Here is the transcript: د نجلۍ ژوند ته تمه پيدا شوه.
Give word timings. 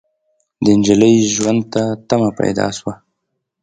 د 0.63 0.65
نجلۍ 0.77 1.15
ژوند 1.33 1.61
ته 1.73 1.83
تمه 2.07 2.29
پيدا 2.39 2.67
شوه. 2.77 2.93